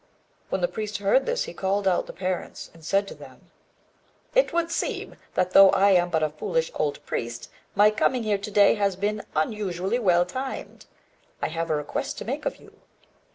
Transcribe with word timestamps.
When 0.49 0.61
the 0.61 0.67
priest 0.67 0.97
heard 0.97 1.27
this, 1.27 1.43
he 1.43 1.53
called 1.53 1.87
out 1.87 2.07
the 2.07 2.11
parents, 2.11 2.71
and 2.73 2.83
said 2.83 3.07
to 3.07 3.13
them 3.13 3.51
"It 4.33 4.51
would 4.51 4.71
seem 4.71 5.15
that, 5.35 5.51
though 5.51 5.69
I 5.69 5.91
am 5.91 6.09
but 6.09 6.23
a 6.23 6.29
foolish 6.31 6.71
old 6.73 7.05
priest, 7.05 7.51
my 7.75 7.91
coming 7.91 8.23
here 8.23 8.39
to 8.39 8.49
day 8.51 8.73
has 8.73 8.95
been 8.95 9.21
unusually 9.35 9.99
well 9.99 10.25
timed. 10.25 10.87
I 11.39 11.49
have 11.49 11.69
a 11.69 11.75
request 11.75 12.17
to 12.17 12.25
make 12.25 12.47
of 12.47 12.55
you. 12.55 12.81